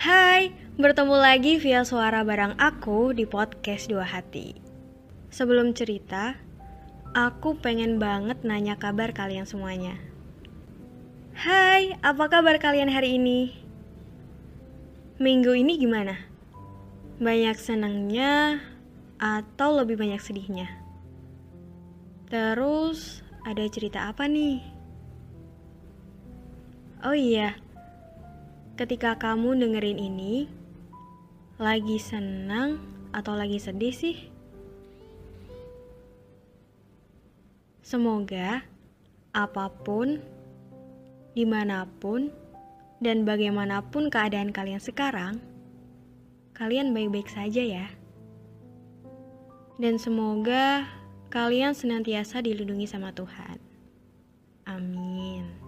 [0.00, 0.48] Hai,
[0.80, 4.56] bertemu lagi via suara barang aku di podcast Dua Hati.
[5.28, 6.40] Sebelum cerita,
[7.12, 10.00] aku pengen banget nanya kabar kalian semuanya.
[11.36, 13.52] Hai, apa kabar kalian hari ini?
[15.20, 16.16] Minggu ini gimana?
[17.20, 18.56] Banyak senangnya
[19.20, 20.80] atau lebih banyak sedihnya?
[22.32, 24.64] Terus, ada cerita apa nih?
[27.04, 27.52] Oh iya,
[28.80, 30.48] ketika kamu dengerin ini,
[31.60, 32.80] lagi senang
[33.12, 34.16] atau lagi sedih sih?
[37.84, 38.64] Semoga
[39.36, 40.24] apa pun,
[41.36, 42.32] di mana pun,
[43.04, 45.44] dan bagaimanapun keadaan kalian sekarang,
[46.56, 47.86] kalian baik-baik saja ya.
[49.76, 50.88] Dan semoga
[51.28, 53.60] kalian senantiasa dilindungi sama Tuhan.
[54.64, 55.59] Amin.